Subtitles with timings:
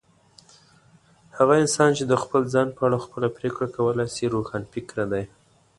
[1.37, 5.23] هغه انسان چي د خپل ځان په اړه خپله پرېکړه کولای سي، روښانفکره دی.